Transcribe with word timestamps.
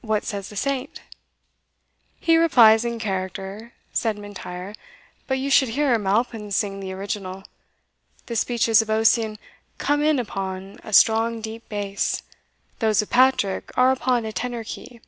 What 0.00 0.22
says 0.22 0.48
the 0.48 0.54
Saint?" 0.54 1.02
"He 2.20 2.36
replies 2.36 2.84
in 2.84 3.00
character," 3.00 3.72
said 3.92 4.16
M'Intyre; 4.16 4.76
"but 5.26 5.40
you 5.40 5.50
should 5.50 5.70
hear 5.70 5.98
MAlpin 5.98 6.52
sing 6.52 6.78
the 6.78 6.92
original. 6.92 7.42
The 8.26 8.36
speeches 8.36 8.80
of 8.80 8.88
Ossian 8.90 9.40
come 9.78 10.04
in 10.04 10.20
upon 10.20 10.78
a 10.84 10.92
strong 10.92 11.40
deep 11.40 11.68
bass 11.68 12.22
those 12.78 13.02
of 13.02 13.10
Patrick 13.10 13.76
are 13.76 13.90
upon 13.90 14.24
a 14.24 14.32
tenor 14.32 14.62
key." 14.62 15.00